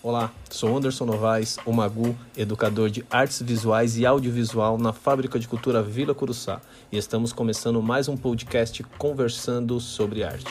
[0.00, 5.48] Olá, sou Anderson Novaes, o Magu, educador de artes visuais e audiovisual na Fábrica de
[5.48, 10.46] Cultura Vila Curuçá, e estamos começando mais um podcast conversando sobre arte.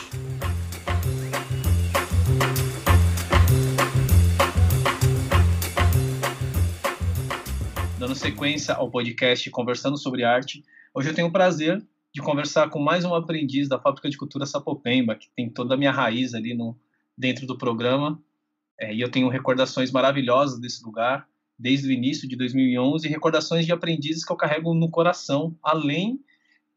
[7.98, 10.62] Dando sequência ao podcast Conversando sobre Arte,
[10.92, 14.44] hoje eu tenho o prazer de conversar com mais um aprendiz da Fábrica de Cultura
[14.44, 16.76] Sapopemba, que tem toda a minha raiz ali no,
[17.16, 18.22] dentro do programa,
[18.78, 21.26] é, e eu tenho recordações maravilhosas desse lugar,
[21.58, 26.20] desde o início de 2011, recordações de aprendizes que eu carrego no coração, além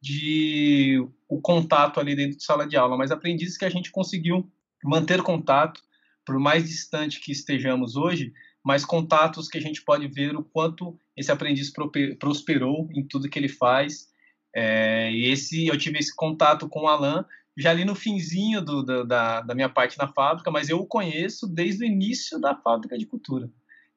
[0.02, 4.49] de o contato ali dentro de sala de aula, mas aprendizes que a gente conseguiu
[4.84, 5.81] manter contato,
[6.25, 8.33] por mais distante que estejamos hoje,
[8.63, 11.72] mas contatos que a gente pode ver o quanto esse aprendiz
[12.20, 14.09] prosperou em tudo que ele faz.
[14.53, 17.25] É, e esse eu tive esse contato com o Alan
[17.61, 20.88] já ali no finzinho do, do, da, da minha parte na fábrica, mas eu o
[20.88, 23.49] conheço desde o início da fábrica de cultura.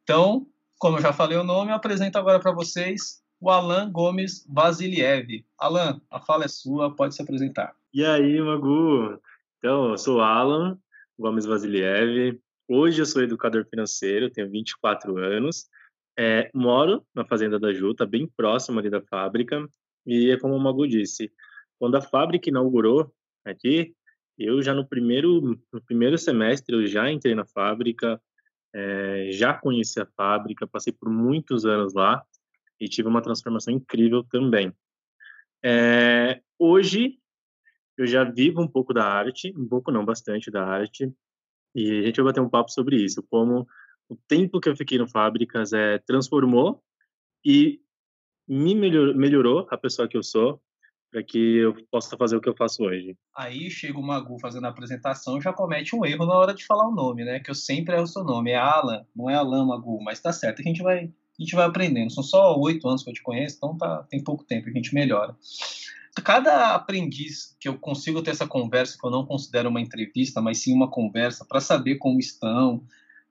[0.02, 0.46] Então,
[0.78, 5.44] como eu já falei o nome, eu apresento agora para vocês o Alan Gomes Vasiliev.
[5.58, 7.74] Alan, a fala é sua, pode se apresentar.
[7.92, 9.18] E aí, Magu?
[9.58, 10.78] Então, eu sou Alan
[11.18, 12.38] Gomes Vasiliev.
[12.68, 15.66] Hoje eu sou educador financeiro, tenho 24 anos.
[16.18, 19.66] É, moro na Fazenda da Juta, bem próximo ali da fábrica.
[20.06, 21.32] E é como o Magu disse,
[21.78, 23.12] quando a fábrica inaugurou,
[23.44, 23.94] aqui,
[24.38, 28.20] eu já no primeiro, no primeiro semestre eu já entrei na fábrica,
[28.74, 32.24] é, já conheci a fábrica, passei por muitos anos lá
[32.80, 34.72] e tive uma transformação incrível também.
[35.62, 37.18] É, hoje
[37.96, 41.12] eu já vivo um pouco da arte, um pouco não, bastante da arte,
[41.74, 43.66] e a gente vai bater um papo sobre isso, como
[44.08, 46.82] o tempo que eu fiquei no fábricas é, transformou
[47.44, 47.80] e
[48.46, 50.60] me melhor, melhorou a pessoa que eu sou,
[51.14, 53.16] para que eu possa fazer o que eu faço hoje.
[53.36, 56.88] Aí chega o Magu fazendo a apresentação já comete um erro na hora de falar
[56.88, 57.38] o nome, né?
[57.38, 58.50] Que eu sempre erro o seu nome.
[58.50, 60.58] É Alan, não é Alan Magu, mas tá certo.
[60.58, 62.12] A gente vai, a gente vai aprendendo.
[62.12, 64.92] São só oito anos que eu te conheço, então tá, tem pouco tempo, a gente
[64.92, 65.36] melhora.
[66.24, 70.58] Cada aprendiz que eu consigo ter essa conversa, que eu não considero uma entrevista, mas
[70.58, 72.84] sim uma conversa, para saber como estão,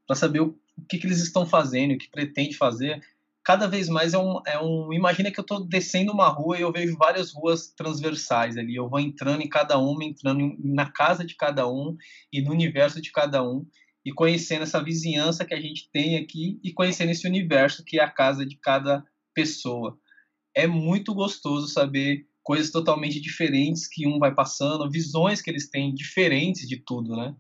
[0.08, 3.04] para saber o, o que, que eles estão fazendo, o que pretende fazer,
[3.44, 4.94] cada vez mais é um, é um.
[4.94, 8.76] Imagina que eu estou descendo uma rua e eu vejo várias ruas transversais ali.
[8.76, 11.96] Eu vou entrando em cada uma, entrando na casa de cada um
[12.31, 13.66] e no universo de cada um
[14.06, 18.04] e conhecendo essa vizinhança que a gente tem aqui e conhecendo esse universo que é
[18.04, 19.98] a casa de cada pessoa.
[20.56, 25.94] É muito gostoso saber coisas totalmente diferentes que um vai passando, visões que eles têm
[25.94, 27.34] diferentes de tudo, né?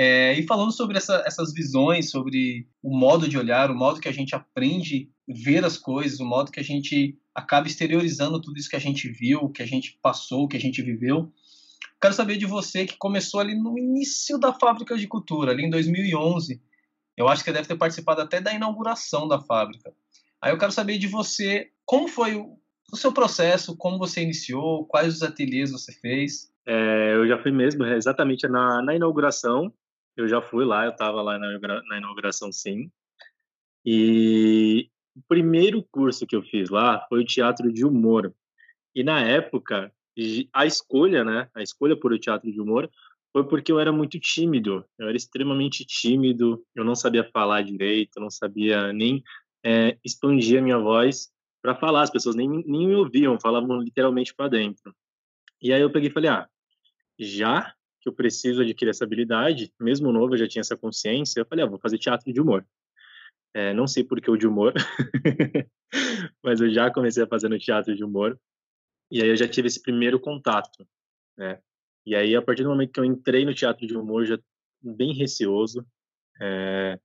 [0.00, 4.08] É, e falando sobre essa, essas visões, sobre o modo de olhar, o modo que
[4.08, 8.70] a gente aprende ver as coisas, o modo que a gente acaba exteriorizando tudo isso
[8.70, 11.32] que a gente viu, que a gente passou, que a gente viveu.
[12.00, 15.70] Quero saber de você que começou ali no início da fábrica de cultura, ali em
[15.70, 16.62] 2011.
[17.16, 19.92] Eu acho que deve ter participado até da inauguração da fábrica.
[20.40, 22.56] Aí eu quero saber de você como foi o,
[22.92, 26.52] o seu processo, como você iniciou, quais os ateliês você fez.
[26.64, 29.72] É, eu já fui mesmo, é, exatamente na, na inauguração.
[30.18, 31.58] Eu já fui lá, eu estava lá na,
[31.88, 32.90] na inauguração, sim.
[33.86, 38.34] E o primeiro curso que eu fiz lá foi o teatro de humor.
[38.92, 39.92] E na época,
[40.52, 42.90] a escolha, né, a escolha por o teatro de humor
[43.32, 44.84] foi porque eu era muito tímido.
[44.98, 49.22] Eu era extremamente tímido, eu não sabia falar direito, não sabia nem
[49.64, 51.30] é, expandir a minha voz
[51.62, 52.02] para falar.
[52.02, 54.92] As pessoas nem, nem me ouviam, falavam literalmente para dentro.
[55.62, 56.48] E aí eu peguei e falei, ah,
[57.16, 61.46] já que eu preciso adquirir essa habilidade, mesmo novo eu já tinha essa consciência, eu
[61.46, 62.66] falei, ah, vou fazer teatro de humor.
[63.54, 64.74] É, não sei por que o de humor,
[66.42, 68.38] mas eu já comecei a fazer no teatro de humor,
[69.10, 70.86] e aí eu já tive esse primeiro contato,
[71.36, 71.60] né?
[72.06, 74.38] E aí, a partir do momento que eu entrei no teatro de humor, já
[74.82, 75.86] bem receoso,
[76.40, 76.98] é,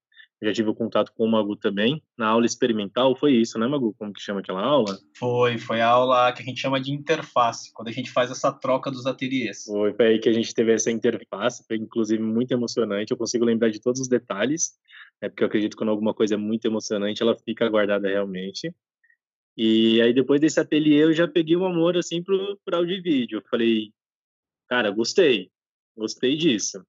[0.44, 2.02] já tive o contato com o Magu também.
[2.18, 3.94] Na aula experimental foi isso, né, Magu?
[3.98, 4.98] Como que chama aquela aula?
[5.18, 8.52] Foi, foi a aula que a gente chama de interface, quando a gente faz essa
[8.52, 9.64] troca dos ateliês.
[9.66, 13.12] Foi, foi aí que a gente teve essa interface, foi inclusive muito emocionante.
[13.12, 14.72] Eu consigo lembrar de todos os detalhes,
[15.22, 18.74] né, porque eu acredito que quando alguma coisa é muito emocionante, ela fica guardada realmente.
[19.56, 23.02] E aí depois desse ateliê eu já peguei um amor assim pro, pro áudio e
[23.02, 23.38] vídeo.
[23.38, 23.92] Eu falei,
[24.68, 25.50] cara, gostei,
[25.96, 26.84] gostei disso.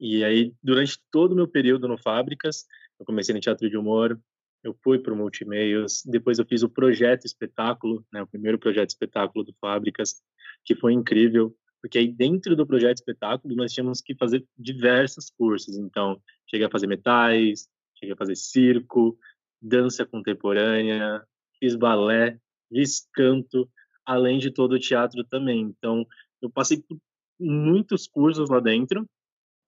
[0.00, 2.64] E aí, durante todo o meu período no Fábricas,
[2.98, 4.18] eu comecei no teatro de humor,
[4.64, 8.88] eu fui para o Multimeios, depois eu fiz o projeto espetáculo, né, o primeiro projeto
[8.88, 10.22] espetáculo do Fábricas,
[10.64, 15.76] que foi incrível, porque aí dentro do projeto espetáculo nós tínhamos que fazer diversos cursos.
[15.76, 17.68] Então, cheguei a fazer metais,
[17.98, 19.18] cheguei a fazer circo,
[19.60, 21.22] dança contemporânea,
[21.58, 22.38] fiz balé,
[22.70, 23.68] fiz canto,
[24.04, 25.60] além de todo o teatro também.
[25.60, 26.06] Então,
[26.40, 26.98] eu passei por
[27.38, 29.06] muitos cursos lá dentro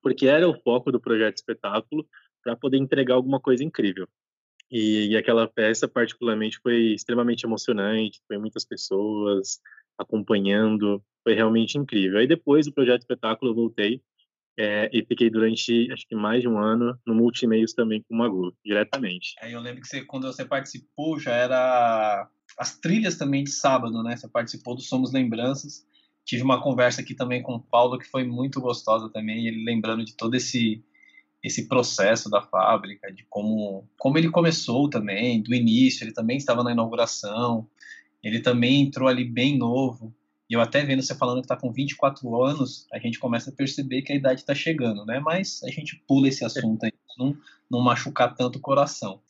[0.02, 2.06] porque era o foco do projeto espetáculo,
[2.42, 4.08] para poder entregar alguma coisa incrível.
[4.70, 9.60] E, e, aquela peça, particularmente, foi extremamente emocionante, foi muitas pessoas
[9.98, 12.18] acompanhando, foi realmente incrível.
[12.18, 14.02] Aí depois do projeto espetáculo eu voltei
[14.58, 18.18] é, e fiquei durante, acho que mais de um ano, no Multimeios também com o
[18.18, 19.34] Magu, diretamente.
[19.40, 22.28] Aí eu lembro que você, quando você participou, já era
[22.58, 24.16] as trilhas também de sábado, né?
[24.16, 25.86] Você participou do Somos Lembranças.
[26.24, 30.04] Tive uma conversa aqui também com o Paulo que foi muito gostosa também, ele lembrando
[30.04, 30.82] de todo esse
[31.42, 36.62] esse processo da fábrica, de como como ele começou também, do início, ele também estava
[36.62, 37.68] na inauguração,
[38.22, 40.14] ele também entrou ali bem novo.
[40.48, 43.54] E eu até vendo você falando que está com 24 anos, a gente começa a
[43.54, 45.18] perceber que a idade está chegando, né?
[45.18, 47.36] Mas a gente pula esse assunto aí, não,
[47.70, 49.20] não machucar tanto o coração.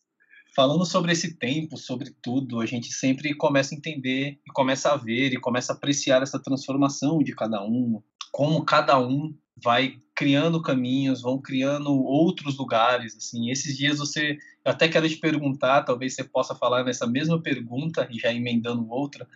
[0.54, 4.96] Falando sobre esse tempo, sobre tudo, a gente sempre começa a entender e começa a
[4.96, 10.60] ver e começa a apreciar essa transformação de cada um, como cada um vai criando
[10.60, 13.50] caminhos, vão criando outros lugares, assim.
[13.50, 14.32] Esses dias você,
[14.64, 18.86] eu até quero te perguntar, talvez você possa falar nessa mesma pergunta e já emendando
[18.90, 19.26] outra,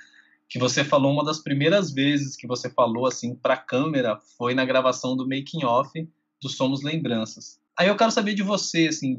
[0.48, 4.54] que você falou uma das primeiras vezes que você falou assim para a câmera foi
[4.54, 5.90] na gravação do making off
[6.42, 7.58] do Somos Lembranças.
[7.78, 9.18] Aí eu quero saber de você, assim,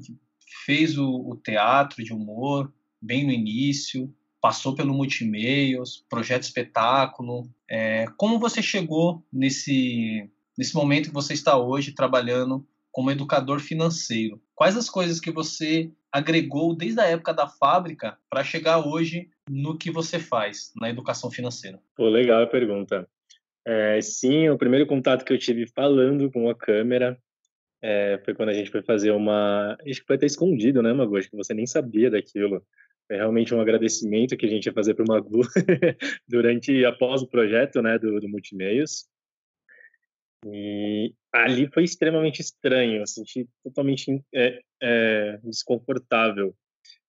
[0.66, 2.72] fez o, o teatro de humor
[3.02, 7.50] bem no início, passou pelo multimeios, projeto espetáculo.
[7.70, 14.42] É, como você chegou nesse nesse momento que você está hoje trabalhando como educador financeiro?
[14.56, 19.78] Quais as coisas que você agregou desde a época da fábrica para chegar hoje no
[19.78, 21.80] que você faz na educação financeira?
[21.96, 23.08] Pô, legal a pergunta.
[23.64, 27.22] É, sim, o primeiro contato que eu tive falando com a câmera
[27.82, 29.78] é, foi quando a gente foi fazer uma.
[29.88, 31.18] Acho que foi até escondido, né, Magu?
[31.18, 32.66] Acho que você nem sabia daquilo.
[33.10, 35.42] É realmente um agradecimento que a gente ia fazer para o Magu
[36.28, 39.08] durante, após o projeto, né, do, do Multimeios.
[40.46, 46.56] E ali foi extremamente estranho, eu senti totalmente é, é, desconfortável.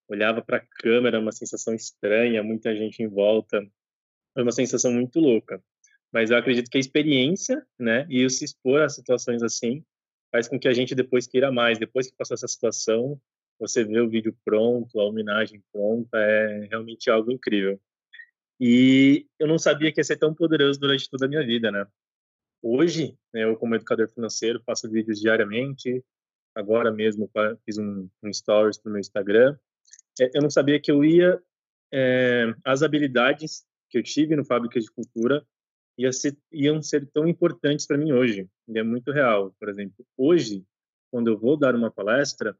[0.08, 3.60] Olhava para a câmera, uma sensação estranha, muita gente em volta.
[4.32, 5.62] Foi uma sensação muito louca.
[6.12, 9.84] Mas eu acredito que a experiência, né, e o se expor a situações assim,
[10.30, 11.78] faz com que a gente depois queira mais.
[11.78, 13.20] Depois que passou essa situação,
[13.58, 17.80] você vê o vídeo pronto, a homenagem pronta, é realmente algo incrível.
[18.60, 21.86] E eu não sabia que ia ser tão poderoso durante toda a minha vida, né?
[22.60, 26.04] Hoje, né, eu como educador financeiro faço vídeos diariamente.
[26.54, 27.30] Agora mesmo
[27.64, 29.56] fiz um, um stories no meu Instagram.
[30.20, 31.40] É, eu não sabia que eu ia
[31.92, 35.46] é, as habilidades que eu tive no Fábrica de Cultura
[35.98, 38.48] ia ser, iam ser tão importantes para mim hoje.
[38.72, 39.52] É muito real.
[39.58, 40.64] Por exemplo, hoje,
[41.10, 42.56] quando eu vou dar uma palestra,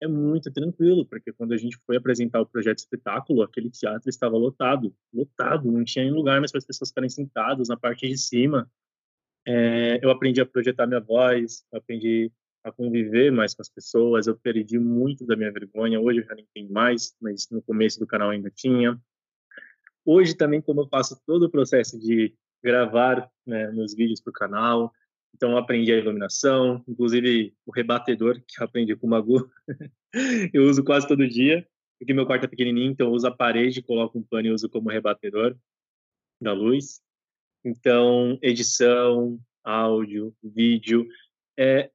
[0.00, 4.36] é muito tranquilo, porque quando a gente foi apresentar o projeto espetáculo, aquele teatro estava
[4.36, 8.70] lotado, lotado, não tinha lugar mais para as pessoas ficarem sentadas na parte de cima.
[9.46, 12.30] É, eu aprendi a projetar minha voz, aprendi
[12.62, 16.34] a conviver mais com as pessoas, eu perdi muito da minha vergonha, hoje eu já
[16.34, 19.00] nem tenho mais, mas no começo do canal ainda tinha.
[20.04, 24.34] Hoje também, como eu faço todo o processo de gravar né, meus vídeos para o
[24.34, 24.92] canal,
[25.34, 29.50] então aprendi a iluminação, inclusive o rebatedor, que eu aprendi com o Magu,
[30.52, 31.66] eu uso quase todo dia,
[31.98, 34.68] porque meu quarto é pequenininho, então eu uso a parede, coloco um pano e uso
[34.68, 35.56] como rebatedor
[36.40, 37.00] da luz.
[37.64, 41.06] Então, edição, áudio, vídeo.
[41.58, 41.90] É,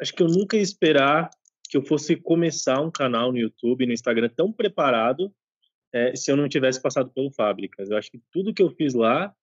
[0.00, 1.28] acho que eu nunca ia esperar
[1.68, 5.32] que eu fosse começar um canal no YouTube, no Instagram tão preparado
[5.92, 7.90] é, se eu não tivesse passado pelo Fábricas.
[7.90, 9.34] Eu acho que tudo que eu fiz lá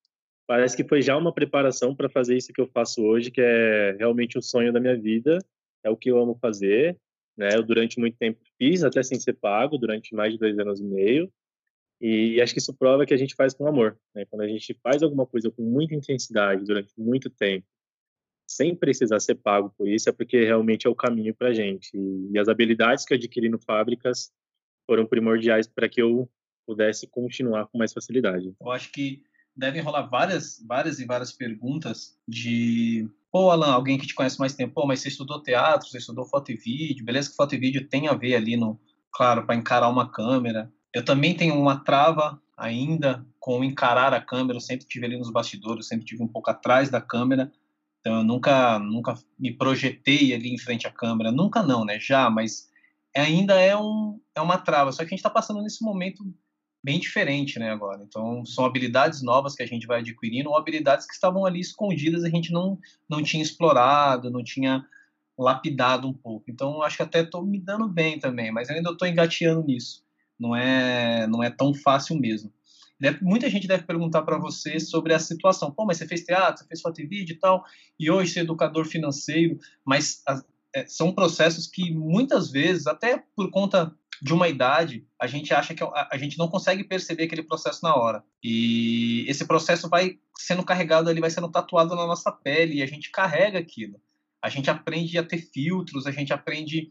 [0.48, 3.96] parece que foi já uma preparação para fazer isso que eu faço hoje, que é
[4.00, 5.38] realmente o sonho da minha vida,
[5.84, 6.98] é o que eu amo fazer.
[7.38, 7.50] Né?
[7.54, 10.84] Eu durante muito tempo fiz, até sem ser pago, durante mais de dois anos e
[10.84, 11.32] meio.
[12.00, 14.00] E acho que isso prova que a gente faz com amor.
[14.16, 14.26] Né?
[14.26, 17.68] Quando a gente faz alguma coisa com muita intensidade durante muito tempo,
[18.48, 21.92] sem precisar ser pago por isso, é porque realmente é o caminho para a gente.
[21.94, 24.32] E as habilidades que eu adquiri no Fábricas
[24.86, 26.30] foram primordiais para que eu
[26.66, 28.54] pudesse continuar com mais facilidade.
[28.60, 29.22] Eu acho que
[29.58, 34.54] devem rolar várias, várias e várias perguntas de Pô, Alan, alguém que te conhece mais
[34.54, 37.58] tempo, Pô, mas você estudou teatro, você estudou foto e vídeo, beleza que foto e
[37.58, 38.80] vídeo tem a ver ali no,
[39.12, 44.58] claro, para encarar uma câmera, eu também tenho uma trava ainda com encarar a câmera,
[44.58, 47.52] eu sempre tive ali nos bastidores, sempre tive um pouco atrás da câmera,
[48.00, 52.00] então eu nunca, nunca me projetei ali em frente à câmera, nunca não, né?
[52.00, 52.70] Já, mas
[53.16, 56.24] ainda é, um, é uma trava, só que a gente está passando nesse momento
[56.84, 58.04] bem diferente, né, agora.
[58.04, 62.24] Então, são habilidades novas que a gente vai adquirindo, ou habilidades que estavam ali escondidas,
[62.24, 62.80] a gente não,
[63.10, 64.86] não tinha explorado, não tinha
[65.38, 66.50] lapidado um pouco.
[66.50, 70.08] Então, acho que até estou me dando bem também, mas ainda estou engateando nisso
[70.40, 72.52] não é, não é tão fácil mesmo.
[73.00, 75.72] Deve, muita gente deve perguntar para você sobre a situação.
[75.72, 77.64] Pô, mas você fez teatro, você fez foto e vídeo e tal,
[78.00, 80.42] e hoje você é educador financeiro, mas a,
[80.76, 85.74] é, são processos que muitas vezes, até por conta de uma idade, a gente acha
[85.74, 88.24] que a, a, gente não consegue perceber aquele processo na hora.
[88.44, 92.86] E esse processo vai sendo carregado ali, vai sendo tatuado na nossa pele e a
[92.86, 94.02] gente carrega aquilo.
[94.42, 96.90] A gente aprende a ter filtros, a gente aprende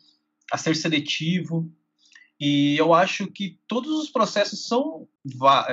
[0.53, 1.71] a ser seletivo.
[2.39, 5.09] E eu acho que todos os processos são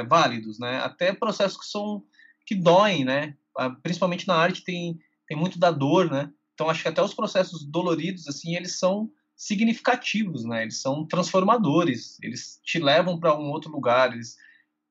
[0.07, 0.77] válidos, né?
[0.77, 2.03] Até processos que são
[2.45, 3.35] que doem, né?
[3.57, 6.31] Ah, principalmente na arte tem tem muito da dor, né?
[6.53, 9.11] Então acho que até os processos doloridos assim, eles são
[9.45, 10.63] significativos, né?
[10.63, 14.37] Eles são transformadores, eles te levam para um outro lugar, eles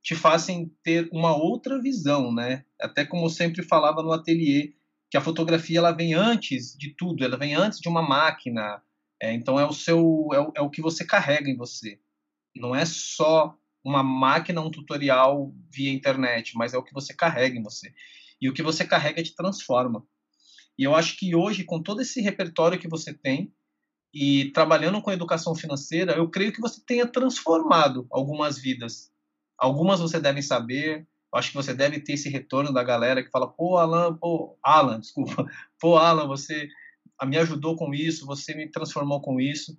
[0.02, 2.64] te fazem ter uma outra visão, né?
[2.80, 4.74] Até como eu sempre falava no ateliê,
[5.10, 8.82] que a fotografia ela vem antes de tudo, ela vem antes de uma máquina.
[9.20, 11.98] É, então é o seu é o, é o que você carrega em você.
[12.54, 17.58] Não é só uma máquina, um tutorial via internet, mas é o que você carrega
[17.58, 17.92] em você.
[18.40, 20.04] E o que você carrega te transforma.
[20.78, 23.52] E eu acho que hoje, com todo esse repertório que você tem,
[24.12, 29.10] e trabalhando com educação financeira, eu creio que você tenha transformado algumas vidas.
[29.58, 33.48] Algumas você deve saber, acho que você deve ter esse retorno da galera que fala,
[33.48, 35.46] pô, Alan, pô, Alan, desculpa,
[35.80, 36.68] pô, Alan, você
[37.24, 39.78] me ajudou com isso, você me transformou com isso.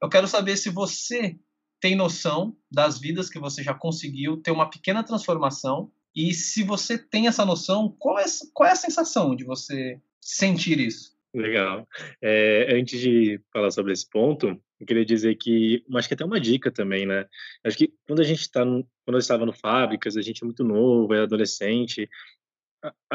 [0.00, 1.38] Eu quero saber se você
[1.80, 6.96] tem noção das vidas que você já conseguiu ter uma pequena transformação e se você
[6.96, 11.13] tem essa noção, qual é, qual é a sensação de você sentir isso?
[11.34, 11.86] Legal.
[12.22, 14.48] É, antes de falar sobre esse ponto,
[14.78, 17.26] eu queria dizer que, acho que até uma dica também, né?
[17.64, 20.62] Acho que quando a gente está, quando eu estava no fábricas, a gente é muito
[20.62, 22.08] novo, é adolescente,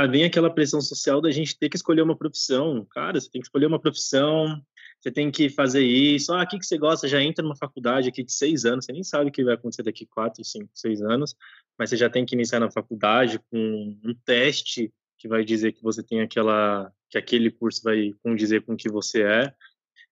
[0.10, 2.86] vem aquela pressão social da gente ter que escolher uma profissão.
[2.92, 4.62] Cara, você tem que escolher uma profissão,
[5.00, 6.34] você tem que fazer isso.
[6.34, 7.08] Ah, o que, que você gosta?
[7.08, 9.84] Já entra numa faculdade aqui de seis anos, você nem sabe o que vai acontecer
[9.84, 11.36] daqui quatro, cinco, seis anos,
[11.78, 15.84] mas você já tem que iniciar na faculdade com um teste que vai dizer que
[15.84, 19.54] você tem aquela que aquele curso vai condizer com o que você é.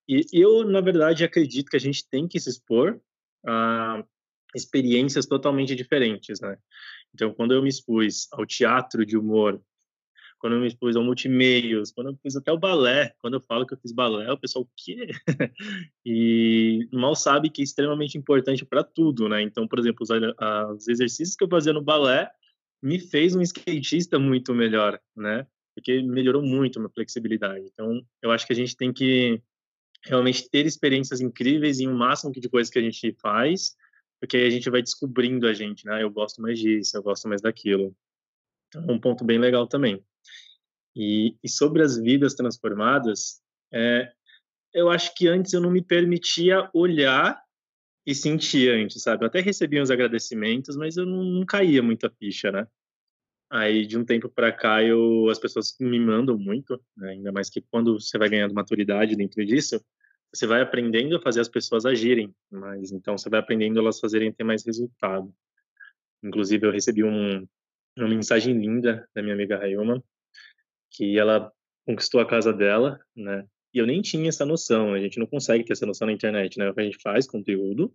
[0.08, 3.00] E eu, na verdade, acredito que a gente tem que se expor
[3.46, 4.04] a
[4.56, 6.58] experiências totalmente diferentes, né?
[7.14, 9.62] Então, quando eu me expus ao teatro de humor,
[10.40, 13.66] quando eu me expus ao multimeios, quando eu fiz até o balé, quando eu falo
[13.66, 15.10] que eu fiz balé, o pessoal, o quê?
[16.06, 19.42] e mal sabe que é extremamente importante para tudo, né?
[19.42, 20.10] Então, por exemplo, os,
[20.76, 22.30] os exercícios que eu fazia no balé
[22.82, 25.48] me fez um skatista muito melhor, né?
[25.78, 27.70] porque melhorou muito a minha flexibilidade.
[27.72, 29.40] Então, eu acho que a gente tem que
[30.04, 33.76] realmente ter experiências incríveis em um máximo de coisas que a gente faz,
[34.20, 36.02] porque aí a gente vai descobrindo a gente, né?
[36.02, 37.96] Eu gosto mais disso, eu gosto mais daquilo.
[38.68, 40.04] Então, um ponto bem legal também.
[40.96, 43.40] E, e sobre as vidas transformadas,
[43.72, 44.12] é,
[44.74, 47.40] eu acho que antes eu não me permitia olhar
[48.08, 49.26] e sentir antes, sabe?
[49.26, 52.66] Eu até recebia uns agradecimentos, mas eu não, não caía muito a ficha, né?
[53.50, 57.12] Aí, de um tempo para cá, eu, as pessoas me mandam muito, né?
[57.12, 59.84] ainda mais que quando você vai ganhando maturidade dentro disso,
[60.34, 64.32] você vai aprendendo a fazer as pessoas agirem, mas então você vai aprendendo elas fazerem
[64.32, 65.34] ter mais resultado.
[66.24, 67.46] Inclusive, eu recebi um,
[67.98, 70.02] uma mensagem linda da minha amiga Rayuma,
[70.92, 71.52] que ela
[71.86, 73.46] conquistou a casa dela, né?
[73.78, 76.58] E eu nem tinha essa noção, a gente não consegue ter essa noção na internet,
[76.58, 76.74] né?
[76.76, 77.94] A gente faz, conteúdo,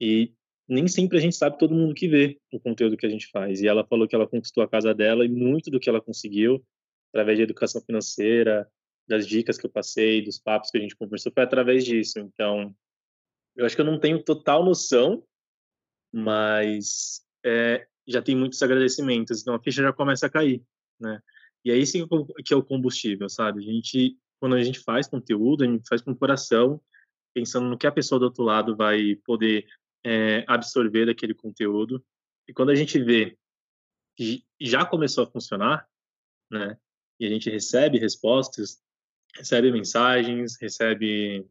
[0.00, 0.32] e
[0.68, 3.60] nem sempre a gente sabe todo mundo que vê o conteúdo que a gente faz.
[3.60, 6.64] E ela falou que ela conquistou a casa dela e muito do que ela conseguiu
[7.10, 8.70] através de educação financeira,
[9.08, 12.20] das dicas que eu passei, dos papos que a gente conversou, foi através disso.
[12.20, 12.72] Então,
[13.56, 15.24] eu acho que eu não tenho total noção,
[16.12, 19.40] mas é, já tem muitos agradecimentos.
[19.40, 20.62] Então, a ficha já começa a cair,
[21.00, 21.20] né?
[21.64, 22.06] E aí sim
[22.44, 23.58] que é o combustível, sabe?
[23.60, 26.80] A gente, quando a gente faz conteúdo, a gente faz com o coração,
[27.34, 29.66] pensando no que a pessoa do outro lado vai poder
[30.04, 32.04] é, absorver daquele conteúdo.
[32.48, 33.36] E quando a gente vê
[34.16, 35.88] que já começou a funcionar,
[36.50, 36.76] né?
[37.20, 38.80] E a gente recebe respostas,
[39.34, 41.46] recebe mensagens, recebe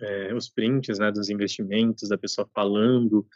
[0.00, 3.26] é, os prints, né, dos investimentos, da pessoa falando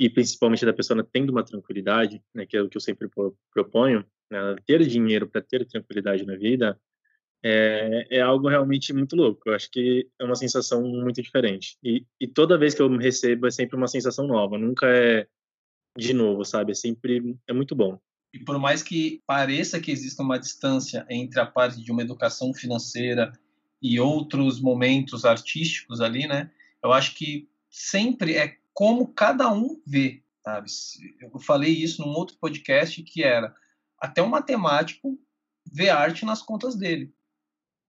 [0.00, 3.08] e principalmente da pessoa tendo uma tranquilidade, né, que é o que eu sempre
[3.52, 6.80] proponho, né, ter dinheiro para ter tranquilidade na vida,
[7.48, 9.42] é, é algo realmente muito louco.
[9.46, 11.78] Eu acho que é uma sensação muito diferente.
[11.82, 15.28] E, e toda vez que eu recebo é sempre uma sensação nova, nunca é
[15.96, 16.72] de novo, sabe?
[16.72, 18.00] É sempre é muito bom.
[18.34, 22.52] E por mais que pareça que exista uma distância entre a parte de uma educação
[22.52, 23.32] financeira
[23.80, 26.50] e outros momentos artísticos ali, né?
[26.82, 30.68] Eu acho que sempre é como cada um vê, sabe?
[31.20, 33.54] Eu falei isso num outro podcast que era
[34.00, 35.16] até um matemático
[35.72, 37.14] vê arte nas contas dele.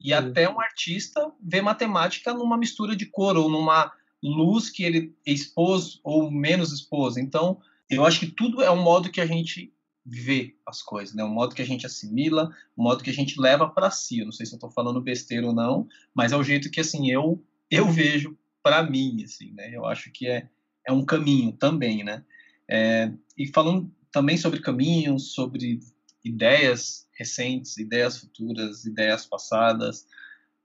[0.00, 5.14] E até um artista vê matemática numa mistura de cor ou numa luz que ele
[5.26, 7.16] expôs ou menos expôs.
[7.16, 9.72] Então, eu acho que tudo é um modo que a gente
[10.04, 11.24] vê as coisas, né?
[11.24, 14.18] O modo que a gente assimila, o modo que a gente leva para si.
[14.18, 16.80] Eu não sei se eu estou falando besteira ou não, mas é o jeito que
[16.80, 19.70] assim eu eu vejo para mim, assim, né?
[19.74, 20.48] Eu acho que é
[20.86, 22.22] é um caminho também, né?
[22.68, 25.80] É, e falando também sobre caminhos, sobre
[26.24, 30.06] ideias recentes, ideias futuras, ideias passadas,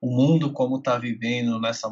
[0.02, 1.90] o mundo como está vivendo nessa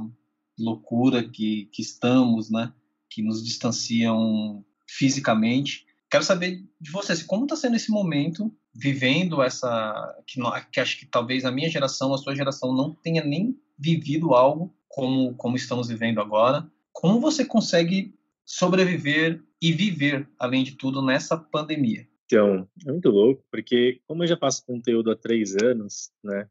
[0.57, 2.73] loucura que, que estamos, né?
[3.09, 5.85] Que nos distanciam fisicamente.
[6.09, 10.15] Quero saber de você, assim, como está sendo esse momento, vivendo essa.
[10.25, 10.39] Que,
[10.71, 14.73] que acho que talvez a minha geração, a sua geração, não tenha nem vivido algo
[14.87, 16.69] como, como estamos vivendo agora.
[16.93, 22.07] Como você consegue sobreviver e viver, além de tudo, nessa pandemia?
[22.27, 26.49] Então, é muito louco, porque como eu já faço conteúdo há três anos, né?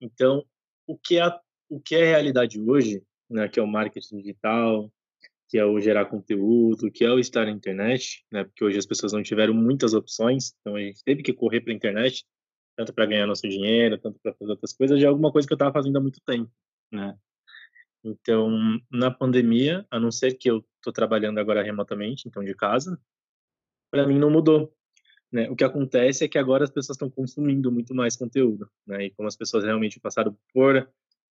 [0.00, 0.42] Então,
[0.86, 1.26] o que é,
[1.68, 3.46] o que é realidade hoje, né?
[3.46, 4.90] Que é o marketing digital,
[5.48, 8.44] que é o gerar conteúdo, que é o estar na internet, né?
[8.44, 11.74] Porque hoje as pessoas não tiveram muitas opções, então a gente teve que correr para
[11.74, 12.24] a internet,
[12.74, 15.52] tanto para ganhar nosso dinheiro, tanto para fazer outras coisas, já é alguma coisa que
[15.52, 16.50] eu estava fazendo há muito tempo,
[16.90, 17.18] né?
[18.02, 18.50] Então,
[18.90, 22.98] na pandemia, a não ser que eu estou trabalhando agora remotamente, então de casa,
[23.90, 24.74] para mim não mudou.
[25.30, 25.50] Né?
[25.50, 29.06] O que acontece é que agora as pessoas estão consumindo muito mais conteúdo, né?
[29.06, 30.88] E como as pessoas realmente passaram por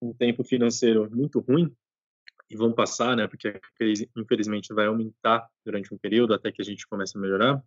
[0.02, 1.76] um tempo financeiro muito ruim,
[2.52, 6.62] e vão passar, né, porque a crise, infelizmente, vai aumentar durante um período até que
[6.62, 7.64] a gente comece a melhorar,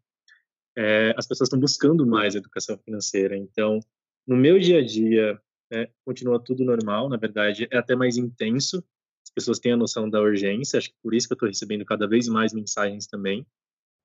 [0.76, 3.34] é, as pessoas estão buscando mais educação financeira.
[3.34, 3.80] Então,
[4.26, 5.40] no meu dia a dia,
[5.72, 8.84] é, continua tudo normal, na verdade, é até mais intenso.
[9.26, 11.84] As pessoas têm a noção da urgência, acho que por isso que eu estou recebendo
[11.86, 13.46] cada vez mais mensagens também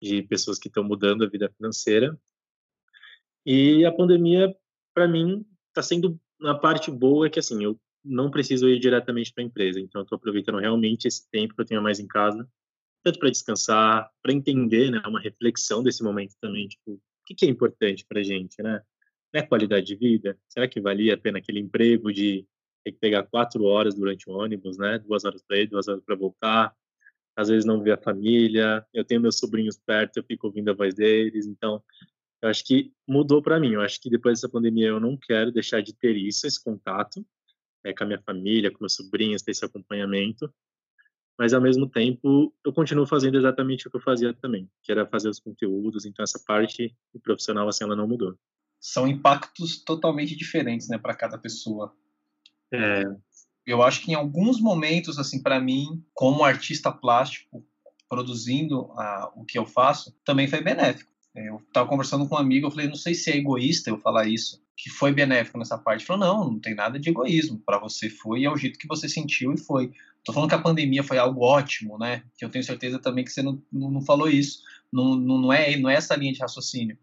[0.01, 2.17] de pessoas que estão mudando a vida financeira.
[3.45, 4.55] E a pandemia,
[4.93, 9.43] para mim, está sendo na parte boa que assim, eu não preciso ir diretamente para
[9.43, 9.79] a empresa.
[9.79, 12.47] Então, estou aproveitando realmente esse tempo que eu tenho mais em casa,
[13.03, 17.45] tanto para descansar, para entender, né, uma reflexão desse momento também, tipo, o que, que
[17.45, 18.81] é importante para gente, né?
[19.31, 20.37] Não é qualidade de vida?
[20.47, 22.45] Será que valia a pena aquele emprego de
[22.83, 24.97] ter que pegar quatro horas durante o ônibus, né?
[24.99, 26.75] Duas horas para ir, duas horas para voltar.
[27.35, 28.85] Às vezes não ver a família.
[28.93, 31.45] Eu tenho meus sobrinhos perto, eu fico ouvindo a voz deles.
[31.45, 31.81] Então,
[32.41, 33.73] eu acho que mudou para mim.
[33.73, 37.25] Eu acho que depois dessa pandemia eu não quero deixar de ter isso, esse contato
[37.83, 40.53] é, com a minha família, com meus sobrinhos, ter esse acompanhamento.
[41.37, 45.07] Mas, ao mesmo tempo, eu continuo fazendo exatamente o que eu fazia também, que era
[45.07, 46.05] fazer os conteúdos.
[46.05, 48.37] Então, essa parte profissional, assim, ela não mudou.
[48.77, 51.95] São impactos totalmente diferentes, né, para cada pessoa.
[52.73, 53.03] É.
[53.65, 57.63] Eu acho que em alguns momentos, assim, para mim, como artista plástico,
[58.09, 61.11] produzindo a, o que eu faço, também foi benéfico.
[61.35, 64.27] Eu estava conversando com um amigo, eu falei, não sei se é egoísta eu falar
[64.27, 66.01] isso, que foi benéfico nessa parte.
[66.01, 67.59] Ele falou, não, não tem nada de egoísmo.
[67.59, 69.91] Para você foi é o jeito que você sentiu e foi.
[70.23, 72.23] Tô falando que a pandemia foi algo ótimo, né?
[72.37, 74.61] Que eu tenho certeza também que você não, não, não falou isso.
[74.91, 76.97] Não, não, não, é, não é essa linha de raciocínio.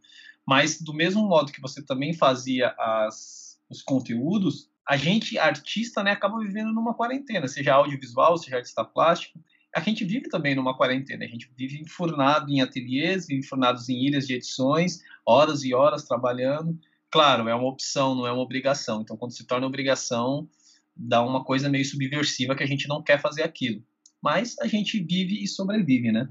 [0.47, 6.13] Mas do mesmo modo que você também fazia as, os conteúdos, a gente, artista, né,
[6.13, 9.41] acaba vivendo numa quarentena, seja audiovisual, seja artista plástico.
[9.75, 14.27] A gente vive também numa quarentena, a gente vive enfurnado em ateliês, enfurnados em ilhas
[14.27, 16.79] de edições, horas e horas trabalhando
[17.17, 19.01] claro, é uma opção, não é uma obrigação.
[19.01, 20.47] Então, quando se torna obrigação,
[20.95, 23.83] dá uma coisa meio subversiva que a gente não quer fazer aquilo.
[24.23, 26.29] Mas a gente vive e sobrevive, né?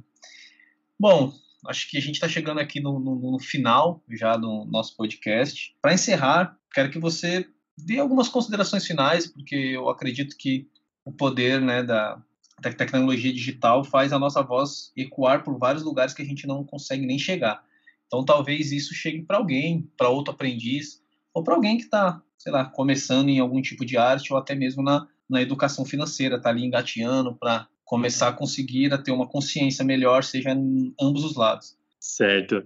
[0.99, 1.33] Bom,
[1.67, 5.75] acho que a gente está chegando aqui no, no, no, final já do nosso podcast.
[5.81, 10.67] Para encerrar, quero que você dê algumas considerações finais, porque eu acredito que
[11.03, 12.21] o poder né, da,
[12.61, 16.63] da tecnologia digital faz a nossa voz ecoar por vários lugares que a gente não
[16.63, 17.63] consegue nem chegar.
[18.07, 21.01] Então talvez isso chegue para alguém, para outro aprendiz,
[21.33, 24.55] ou para alguém que está, sei lá, começando em algum tipo de arte ou até
[24.55, 29.27] mesmo na, na educação financeira, está ali engateando para começar a conseguir a ter uma
[29.27, 31.77] consciência melhor, seja em ambos os lados.
[31.99, 32.63] Certo.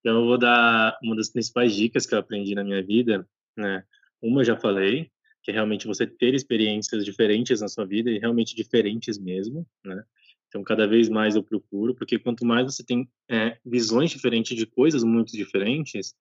[0.00, 3.84] Então eu vou dar uma das principais dicas que eu aprendi na minha vida, né?
[4.22, 5.10] Uma eu já falei,
[5.42, 10.02] que é realmente você ter experiências diferentes na sua vida e realmente diferentes mesmo, né?
[10.50, 14.66] Então, cada vez mais eu procuro, porque quanto mais você tem é, visões diferentes de
[14.66, 16.12] coisas muito diferentes,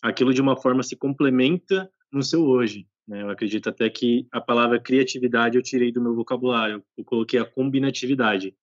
[0.00, 2.86] aquilo de uma forma se complementa no seu hoje.
[3.06, 3.22] Né?
[3.22, 7.44] Eu acredito até que a palavra criatividade eu tirei do meu vocabulário, eu coloquei a
[7.44, 8.54] combinatividade,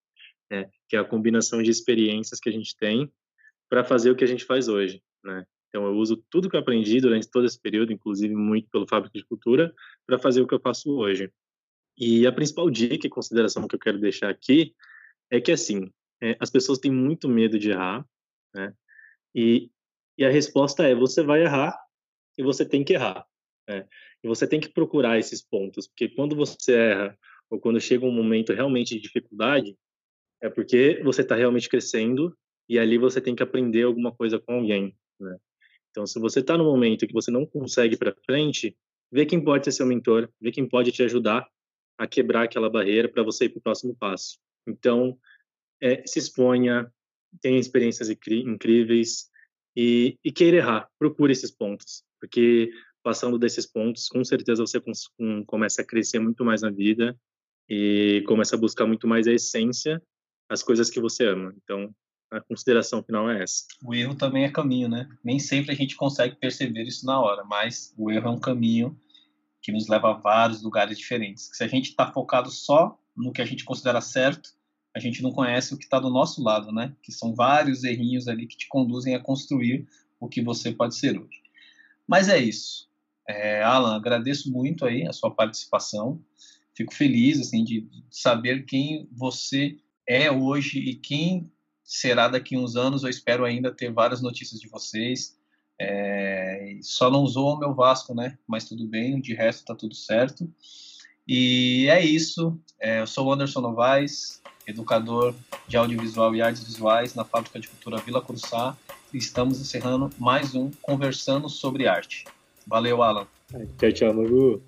[0.49, 0.69] né?
[0.88, 3.12] que é a combinação de experiências que a gente tem
[3.69, 5.04] para fazer o que a gente faz hoje.
[5.23, 5.45] Né?
[5.69, 9.17] Então, eu uso tudo que eu aprendi durante todo esse período, inclusive muito pelo Fábrica
[9.17, 9.73] de Cultura,
[10.05, 11.32] para fazer o que eu faço hoje.
[11.97, 14.73] E a principal dica e consideração que eu quero deixar aqui
[15.29, 18.05] é que assim, é, as pessoas têm muito medo de errar,
[18.53, 18.73] né?
[19.36, 19.69] E,
[20.17, 21.77] e a resposta é: você vai errar
[22.38, 23.25] e você tem que errar.
[23.67, 23.88] Né?
[24.23, 28.12] E você tem que procurar esses pontos, porque quando você erra ou quando chega um
[28.12, 29.77] momento realmente de dificuldade,
[30.41, 32.36] é porque você está realmente crescendo
[32.67, 34.95] e ali você tem que aprender alguma coisa com alguém.
[35.19, 35.38] Né?
[35.91, 38.75] Então, se você está no momento que você não consegue para frente,
[39.12, 41.47] vê quem pode ser seu mentor, vê quem pode te ajudar
[41.97, 44.39] a quebrar aquela barreira para você ir para o próximo passo.
[44.67, 45.17] Então,
[45.82, 46.91] é, se exponha,
[47.41, 49.30] tenha experiências incríveis
[49.75, 50.89] e, e queira errar.
[50.97, 52.71] Procure esses pontos, porque
[53.04, 54.82] passando desses pontos, com certeza você
[55.45, 57.17] começa a crescer muito mais na vida
[57.67, 60.02] e começa a buscar muito mais a essência,
[60.49, 61.54] as coisas que você ama.
[61.63, 61.93] Então,
[62.32, 63.65] a consideração final é essa.
[63.84, 65.10] O erro também é caminho, né?
[65.24, 69.00] Nem sempre a gente consegue perceber isso na hora, mas o erro é um caminho
[69.62, 71.50] que nos leva a vários lugares diferentes.
[71.54, 74.52] Se a gente está focado só no que a gente considera certo,
[74.96, 76.96] a gente não conhece o que está do nosso lado, né?
[77.02, 79.88] Que são vários errinhos ali que te conduzem a construir
[80.20, 81.42] o que você pode ser hoje.
[82.08, 82.89] Mas é isso.
[83.28, 86.24] É, Alan, agradeço muito aí a sua participação.
[86.74, 91.52] Fico feliz assim de saber quem você é hoje e quem
[91.89, 93.04] será daqui uns anos.
[93.04, 95.36] Eu espero ainda ter várias notícias de vocês.
[95.82, 98.38] É, só não usou o meu Vasco, né?
[98.47, 100.47] Mas tudo bem, de resto tá tudo certo.
[101.28, 102.60] E é isso.
[102.80, 105.34] É, eu sou o Anderson Novaes, educador
[105.67, 108.78] de audiovisual e artes visuais na Fábrica de Cultura Vila Curuçá.
[109.12, 112.25] E estamos encerrando mais um Conversando sobre Arte.
[112.67, 113.28] Valeu, Alan.
[113.80, 114.62] Tchau, tchau, Magu.